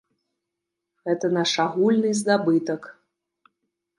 Гэта 1.09 1.29
наш 1.37 1.51
агульны 1.65 2.11
здабытак. 2.21 2.81